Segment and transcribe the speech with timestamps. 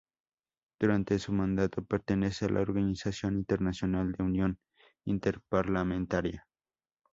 [0.79, 4.57] Durante su mandato, pertenece a la organización internacional de Unión
[5.05, 6.47] Interparlamentaria.